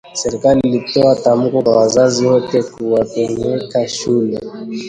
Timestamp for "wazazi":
1.77-2.25